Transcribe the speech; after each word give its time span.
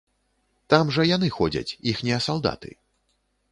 Там 0.73 0.89
жа 0.95 1.05
яны 1.09 1.29
ходзяць, 1.37 1.75
іхнія 1.93 2.19
салдаты. 2.31 2.75